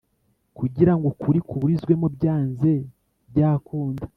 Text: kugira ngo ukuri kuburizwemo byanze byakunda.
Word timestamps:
kugira 0.57 0.93
ngo 0.95 1.05
ukuri 1.11 1.39
kuburizwemo 1.47 2.07
byanze 2.15 2.71
byakunda. 3.29 4.05